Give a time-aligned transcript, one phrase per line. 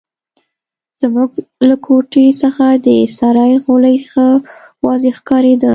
[1.01, 1.31] زموږ
[1.69, 4.27] له کوټې څخه د سرای غولی ښه
[4.85, 5.69] واضح ښکارېده.